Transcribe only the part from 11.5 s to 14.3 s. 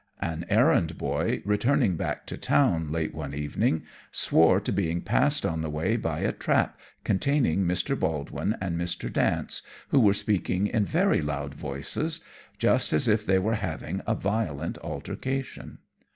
voices just as if they were having a